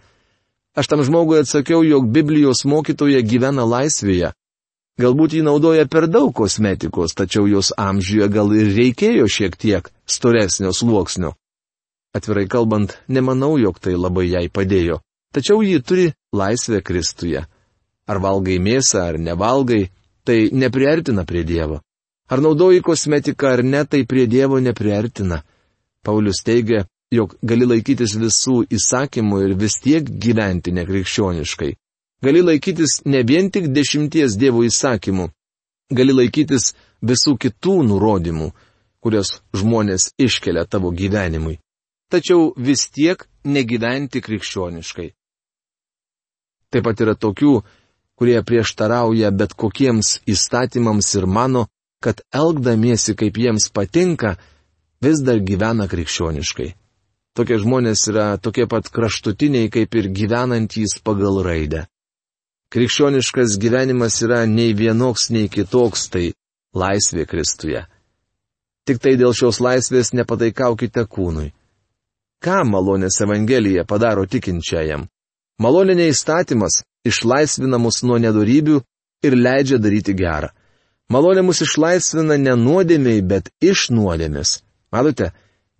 Aš 0.78 0.90
tam 0.90 1.04
žmogui 1.06 1.44
atsakiau, 1.44 1.84
jog 1.86 2.10
Biblijos 2.10 2.64
mokytoja 2.66 3.22
gyvena 3.22 3.66
laisvėje. 3.70 4.34
Galbūt 5.02 5.38
jį 5.38 5.44
naudoja 5.46 5.86
per 5.90 6.06
daug 6.10 6.34
kosmetikos, 6.38 7.16
tačiau 7.18 7.48
jos 7.50 7.72
amžiuje 7.78 8.28
gal 8.30 8.52
ir 8.54 8.70
reikėjo 8.78 9.26
šiek 9.30 9.58
tiek 9.58 9.90
storesnio 10.06 10.74
sluoksnio. 10.74 11.34
Atvirai 12.14 12.46
kalbant, 12.46 12.94
nemanau, 13.10 13.56
jog 13.58 13.80
tai 13.82 13.96
labai 13.98 14.28
jai 14.30 14.46
padėjo. 14.54 15.00
Tačiau 15.34 15.64
ji 15.66 15.82
turi 15.82 16.12
laisvę 16.30 16.84
Kristuje. 16.86 17.42
Ar 18.08 18.20
valgai 18.20 18.60
mėsą, 18.60 19.04
ar 19.10 19.20
nevalgai, 19.20 19.90
tai 20.24 20.50
nepriartina 20.52 21.26
prie 21.26 21.44
Dievo. 21.44 21.82
Ar 22.30 22.42
naudoji 22.42 22.82
kosmetiką 22.82 23.48
ar 23.48 23.64
ne, 23.64 23.86
tai 23.86 24.06
prie 24.06 24.26
Dievo 24.28 24.60
nepriartina. 24.60 25.44
Paulius 26.04 26.44
teigia, 26.44 26.84
jog 27.12 27.36
gali 27.44 27.68
laikytis 27.68 28.16
visų 28.20 28.64
įsakymų 28.74 29.42
ir 29.46 29.56
vis 29.60 29.80
tiek 29.84 30.04
gyventi 30.04 30.74
nekrikščioniškai. 30.76 31.72
Gali 32.24 32.42
laikytis 32.42 33.02
ne 33.06 33.24
vien 33.28 33.52
tik 33.52 33.68
dešimties 33.76 34.38
Dievo 34.40 34.64
įsakymų, 34.64 35.30
gali 35.92 36.16
laikytis 36.16 36.72
visų 37.04 37.36
kitų 37.38 37.82
nurodymų, 37.90 38.52
kurios 39.04 39.42
žmonės 39.56 40.14
iškelia 40.18 40.64
tavo 40.66 40.92
gyvenimui. 40.96 41.60
Tačiau 42.12 42.54
vis 42.56 42.88
tiek 42.94 43.26
negyventi 43.44 44.22
krikščioniškai. 44.24 45.10
Taip 46.72 46.86
pat 46.88 47.02
yra 47.04 47.16
tokių, 47.20 47.54
kurie 48.24 48.40
prieštarauja 48.40 49.34
bet 49.36 49.52
kokiems 49.60 50.22
įstatymams 50.32 51.10
ir 51.20 51.26
mano, 51.28 51.66
kad 52.00 52.22
elgdamiesi 52.32 53.18
kaip 53.20 53.36
jiems 53.36 53.66
patinka, 53.76 54.38
vis 55.04 55.20
dar 55.28 55.42
gyvena 55.44 55.90
krikščioniškai. 55.92 56.70
Tokie 57.36 57.58
žmonės 57.60 58.06
yra 58.08 58.28
tokie 58.40 58.64
pat 58.72 58.88
kraštutiniai 58.96 59.68
kaip 59.76 59.98
ir 60.00 60.08
gyvenantys 60.16 60.96
pagal 61.04 61.42
raidę. 61.44 61.84
Krikščioniškas 62.72 63.58
gyvenimas 63.60 64.22
yra 64.24 64.46
nei 64.48 64.72
vienoks, 64.72 65.28
nei 65.36 65.52
kitoks, 65.52 66.08
tai 66.08 66.32
laisvė 66.72 67.28
Kristuje. 67.28 67.84
Tik 68.88 69.04
tai 69.04 69.18
dėl 69.20 69.36
šios 69.36 69.60
laisvės 69.60 70.14
nepataikaukite 70.16 71.04
kūnui. 71.12 71.52
Ką 72.40 72.64
malonės 72.72 73.20
Evangelija 73.28 73.84
padaro 73.84 74.24
tikinčiajam? 74.32 75.10
Maloninė 75.62 76.10
įstatymas 76.10 76.82
išlaisvina 77.06 77.78
mus 77.78 78.02
nuo 78.04 78.18
nedarybių 78.18 78.82
ir 79.28 79.38
leidžia 79.38 79.78
daryti 79.78 80.16
gerą. 80.18 80.50
Malonė 81.14 81.44
mus 81.46 81.62
išlaisvina 81.62 82.38
ne 82.42 82.56
nuodėmiai, 82.58 83.22
bet 83.22 83.52
iš 83.62 83.90
nuodėmės. 83.94 84.62
Matote, 84.94 85.32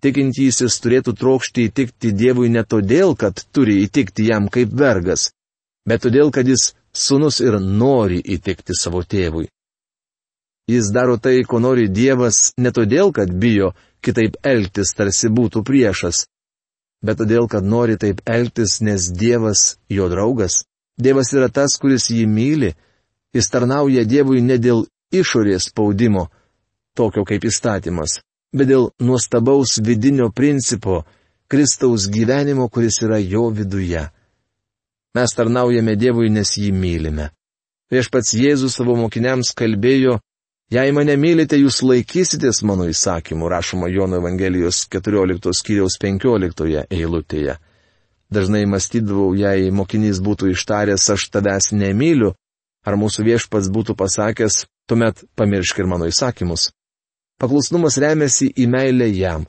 tikintysis 0.04 0.76
turėtų 0.84 1.14
trokšti 1.18 1.68
įtikti 1.70 2.12
Dievui 2.12 2.50
ne 2.52 2.62
todėl, 2.62 3.16
kad 3.16 3.40
turi 3.52 3.80
įtikti 3.86 4.28
jam 4.28 4.50
kaip 4.52 4.74
vergas, 4.78 5.30
bet 5.88 6.04
todėl, 6.04 6.30
kad 6.30 6.48
jis 6.48 6.72
sunus 6.92 7.40
ir 7.40 7.58
nori 7.60 8.20
įtikti 8.36 8.76
savo 8.78 9.02
tėvui. 9.02 9.48
Jis 10.70 10.92
daro 10.94 11.18
tai, 11.20 11.42
ko 11.44 11.58
nori 11.60 11.88
Dievas, 11.88 12.52
ne 12.56 12.70
todėl, 12.72 13.12
kad 13.12 13.32
bijo 13.32 13.72
kitaip 14.04 14.38
elgtis, 14.44 14.94
tarsi 14.96 15.28
būtų 15.32 15.64
priešas, 15.64 16.24
bet 17.04 17.20
todėl, 17.20 17.48
kad 17.50 17.64
nori 17.64 17.98
taip 18.00 18.22
elgtis, 18.24 18.80
nes 18.80 19.10
Dievas 19.12 19.76
jo 19.92 20.08
draugas. 20.08 20.62
Dievas 20.96 21.32
yra 21.36 21.50
tas, 21.52 21.76
kuris 21.80 22.08
jį 22.10 22.24
myli, 22.30 22.72
jis 23.34 23.50
tarnauja 23.50 24.06
Dievui 24.08 24.40
ne 24.42 24.56
dėl 24.58 24.86
išorės 25.12 25.68
spaudimo, 25.70 26.28
tokio 26.96 27.26
kaip 27.28 27.44
įstatymas, 27.44 28.20
bet 28.54 28.70
dėl 28.70 28.88
nuostabaus 29.02 29.78
vidinio 29.84 30.30
principo, 30.30 31.02
Kristaus 31.50 32.08
gyvenimo, 32.08 32.70
kuris 32.72 33.02
yra 33.04 33.18
jo 33.20 33.50
viduje. 33.52 34.06
Mes 35.14 35.34
tarnaujame 35.36 35.94
Dievui, 36.00 36.30
nes 36.32 36.56
jį 36.58 36.72
mylime. 36.74 37.28
Viešpats 37.92 38.32
Jėzus 38.34 38.78
savo 38.78 38.96
mokiniams 38.98 39.52
kalbėjo, 39.54 40.16
jei 40.74 40.92
mane 40.96 41.14
mylite, 41.20 41.58
jūs 41.60 41.82
laikysitės 41.86 42.62
mano 42.66 42.88
įsakymų, 42.90 43.48
rašoma 43.52 43.90
Jono 43.92 44.18
Evangelijos 44.18 44.84
14 44.90 45.52
skyriaus 45.54 45.98
15 46.02 46.86
eilutėje. 46.90 47.58
Dažnai 48.34 48.64
mąstydavau, 48.66 49.34
jei 49.38 49.70
mokinys 49.70 50.18
būtų 50.24 50.50
ištaręs 50.54 51.04
aš 51.14 51.28
tavęs 51.34 51.70
nemyliu, 51.76 52.32
ar 52.86 52.96
mūsų 52.98 53.26
viešpats 53.28 53.70
būtų 53.70 53.94
pasakęs, 54.00 54.64
tuomet 54.88 55.22
pamiršk 55.38 55.82
ir 55.82 55.90
mano 55.92 56.08
įsakymus. 56.10 56.72
Paklusnumas 57.38 57.98
remiasi 58.00 58.50
į 58.50 58.66
meilę 58.70 59.08
jam. 59.12 59.46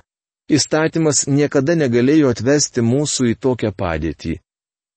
Įstatymas 0.51 1.25
niekada 1.25 1.73
negalėjo 1.79 2.29
atvesti 2.35 2.83
mūsų 2.85 3.31
į 3.31 3.39
tokią 3.41 3.71
padėtį. 3.73 4.37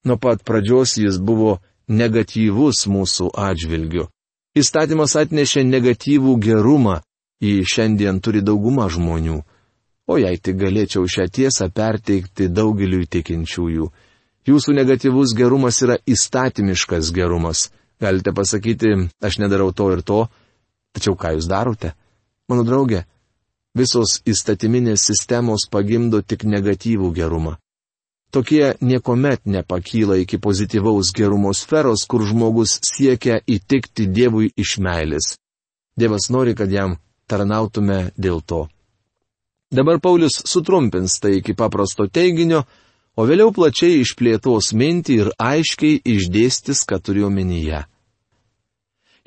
Nuo 0.05 0.19
pat 0.21 0.45
pradžios 0.45 0.99
jis 1.01 1.17
buvo 1.17 1.59
negatyvus 1.89 2.85
mūsų 2.91 3.33
atžvilgiu. 3.33 4.09
Įstatymas 4.57 5.15
atnešė 5.21 5.65
negatyvų 5.69 6.35
gerumą, 6.41 6.99
jį 7.45 7.63
šiandien 7.69 8.21
turi 8.25 8.41
dauguma 8.43 8.89
žmonių. 8.89 9.43
O 10.09 10.17
jei 10.17 10.39
tik 10.41 10.57
galėčiau 10.63 11.05
šią 11.05 11.27
tiesą 11.29 11.69
perteikti 11.69 12.49
daugeliu 12.49 13.05
tikinčiųjų. 13.05 13.91
Jūsų 14.49 14.75
negatyvus 14.79 15.35
gerumas 15.37 15.83
yra 15.85 15.99
įstatymiškas 16.09 17.13
gerumas. 17.13 17.69
Galite 18.01 18.33
pasakyti, 18.33 18.95
aš 19.21 19.39
nedarau 19.43 19.73
to 19.77 19.91
ir 19.93 20.01
to, 20.01 20.23
tačiau 20.97 21.19
ką 21.19 21.35
jūs 21.37 21.49
darote? 21.51 21.93
Mano 22.49 22.65
draugė, 22.65 23.03
visos 23.77 24.23
įstatyminės 24.25 25.05
sistemos 25.11 25.69
pagimdo 25.71 26.23
tik 26.23 26.47
negatyvų 26.49 27.13
gerumą. 27.13 27.59
Tokie 28.31 28.75
niekuomet 28.81 29.47
nepakyla 29.47 30.17
iki 30.17 30.39
pozityvaus 30.39 31.13
gerumo 31.17 31.55
sferos, 31.55 32.05
kur 32.05 32.27
žmogus 32.29 32.77
siekia 32.85 33.41
įtikti 33.47 34.05
Dievui 34.13 34.51
iš 34.57 34.77
meilės. 34.85 35.37
Dievas 35.97 36.29
nori, 36.31 36.53
kad 36.55 36.69
jam 36.71 36.99
tarnautume 37.27 38.11
dėl 38.17 38.43
to. 38.45 38.67
Dabar 39.73 40.01
Paulius 40.01 40.43
sutrumpins 40.45 41.17
tai 41.21 41.39
iki 41.41 41.55
paprasto 41.57 42.07
teiginio, 42.09 42.65
o 43.17 43.25
vėliau 43.25 43.53
plačiai 43.53 44.03
išplėtos 44.03 44.75
mintį 44.77 45.17
ir 45.23 45.31
aiškiai 45.41 46.01
išdėstis, 46.05 46.85
ką 46.89 47.01
turiu 47.01 47.27
omenyje. 47.29 47.83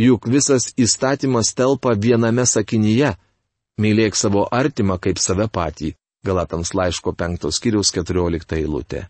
Juk 0.01 0.29
visas 0.29 0.71
įstatymas 0.77 1.53
telpa 1.57 1.97
viename 1.97 2.45
sakinyje- 2.45 3.15
mylėk 3.81 4.15
savo 4.15 4.47
artimą 4.51 4.97
kaip 5.01 5.17
save 5.17 5.49
patį. 5.49 5.93
Galatams 6.25 6.73
laiško 6.73 7.11
5 7.17 7.49
skyriaus 7.51 7.89
14 7.93 8.55
eilutė. 8.59 9.07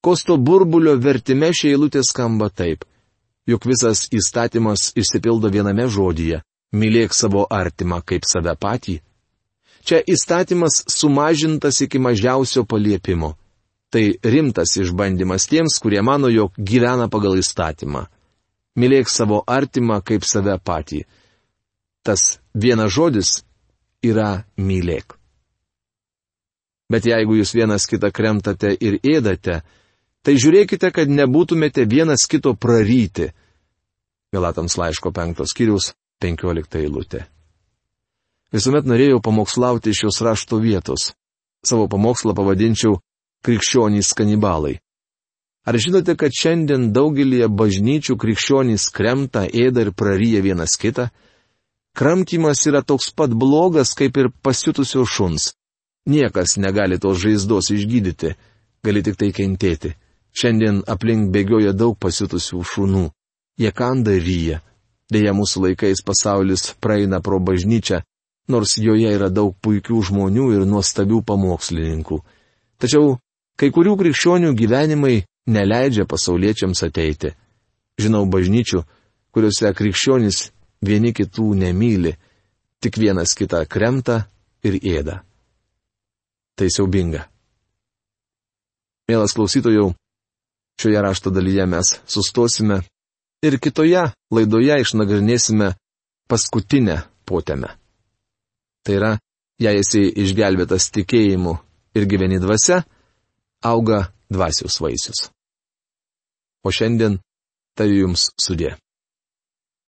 Kosto 0.00 0.36
burbulio 0.36 0.94
vertime 0.96 1.50
šia 1.52 1.74
eilutė 1.74 2.00
skamba 2.06 2.48
taip. 2.48 2.84
Juk 3.46 3.66
visas 3.68 4.06
įstatymas 4.14 4.92
išsipildo 4.96 5.50
viename 5.52 5.84
žodyje- 5.88 6.40
mylėk 6.80 7.12
savo 7.12 7.46
artimą 7.50 8.00
kaip 8.02 8.24
save 8.24 8.54
patį. 8.56 9.00
Čia 9.86 10.00
įstatymas 10.02 10.84
sumažintas 10.88 11.80
iki 11.80 11.98
mažiausio 11.98 12.64
paliepimo. 12.64 13.34
Tai 13.90 14.04
rimtas 14.22 14.76
išbandymas 14.76 15.46
tiems, 15.46 15.78
kurie 15.78 16.02
mano, 16.02 16.28
jog 16.28 16.52
gyvena 16.58 17.08
pagal 17.08 17.36
įstatymą. 17.38 18.06
Mylėk 18.76 19.08
savo 19.08 19.44
artimą 19.46 20.00
kaip 20.02 20.24
save 20.24 20.58
patį. 20.58 21.04
Tas 22.02 22.40
vienas 22.54 22.92
žodis 22.92 23.44
yra 24.02 24.44
mylėk. 24.56 25.16
Bet 26.92 27.06
jeigu 27.08 27.38
jūs 27.40 27.54
vienas 27.56 27.88
kitą 27.90 28.12
kremtate 28.14 28.70
ir 28.78 29.00
ėdate, 29.02 29.60
tai 30.22 30.34
žiūrėkite, 30.38 30.92
kad 30.94 31.10
nebūtumėte 31.10 31.86
vienas 31.90 32.28
kito 32.30 32.54
praryti. 32.54 33.32
Galatams 34.34 34.76
laiško 34.78 35.10
penktos 35.14 35.54
kiriaus 35.56 35.92
penkiolikta 36.22 36.78
eilutė. 36.82 37.24
Visuomet 38.54 38.86
norėjau 38.86 39.18
pamokslauti 39.22 39.94
šios 39.94 40.22
rašto 40.22 40.60
vietos. 40.62 41.10
Savo 41.66 41.88
pamokslą 41.90 42.34
pavadinčiau 42.38 43.00
Krikščionys 43.46 44.12
kanibalai. 44.14 44.76
Ar 45.66 45.76
žinote, 45.82 46.14
kad 46.14 46.34
šiandien 46.34 46.92
daugelie 46.94 47.48
bažnyčių 47.50 48.14
krikščionys 48.22 48.86
kremta, 48.94 49.42
ėda 49.50 49.82
ir 49.82 49.90
praryja 49.98 50.42
vienas 50.44 50.76
kitą? 50.78 51.08
Kramtymas 51.98 52.62
yra 52.70 52.84
toks 52.86 53.10
pat 53.10 53.34
blogas 53.34 53.94
kaip 53.98 54.18
ir 54.20 54.30
pasiutusio 54.46 55.02
šuns. 55.10 55.56
Niekas 56.06 56.56
negali 56.62 56.98
tos 57.02 57.18
žaizdos 57.18 57.72
išgydyti, 57.74 58.34
gali 58.84 59.02
tik 59.02 59.16
tai 59.18 59.32
kentėti. 59.34 59.96
Šiandien 60.36 60.82
aplink 60.86 61.32
bėgioja 61.34 61.72
daug 61.72 61.96
pasiutusių 61.98 62.62
šunų. 62.62 63.06
Jie 63.58 63.72
kanda 63.72 64.14
ryja. 64.14 64.60
Deja, 65.10 65.32
mūsų 65.32 65.62
laikais 65.68 66.02
pasaulis 66.04 66.74
praeina 66.82 67.20
pro 67.22 67.38
bažnyčią, 67.40 68.02
nors 68.50 68.76
joje 68.78 69.12
yra 69.14 69.30
daug 69.30 69.54
puikių 69.62 70.02
žmonių 70.10 70.50
ir 70.56 70.66
nuostabių 70.66 71.22
pamokslininkų. 71.26 72.18
Tačiau 72.82 73.16
kai 73.56 73.70
kurių 73.72 73.96
krikščionių 74.02 74.52
gyvenimai 74.58 75.22
neleidžia 75.46 76.06
pasauliečiams 76.10 76.82
ateiti. 76.86 77.32
Žinau 77.98 78.26
bažnyčių, 78.28 78.82
kuriuose 79.32 79.72
krikščionys 79.78 80.42
vieni 80.84 81.14
kitų 81.16 81.54
nemyli, 81.62 82.12
tik 82.82 82.98
vienas 83.00 83.32
kitą 83.38 83.62
kremta 83.64 84.26
ir 84.66 84.76
ėda. 84.82 85.22
Tai 86.56 86.68
siaubinga. 86.72 87.26
Mielas 89.08 89.34
klausytojau, 89.36 89.92
šioje 90.80 91.02
rašto 91.02 91.30
dalyje 91.30 91.66
mes 91.66 91.92
sustosime 92.08 92.80
ir 93.44 93.58
kitoje 93.60 94.02
laidoje 94.32 94.80
išnagrinėsime 94.82 95.74
paskutinę 96.30 97.02
potėmę. 97.28 97.70
Tai 98.82 98.96
yra, 98.98 99.12
jei 99.62 99.82
esi 99.82 100.02
išgelbėtas 100.24 100.90
tikėjimu 100.96 101.54
ir 101.96 102.08
gyveni 102.08 102.40
dvasia, 102.42 102.82
auga 103.62 104.06
dvasios 104.32 104.80
vaisius. 104.80 105.28
O 106.66 106.72
šiandien 106.72 107.20
tai 107.76 107.90
jums 107.92 108.30
sudė. 108.40 108.74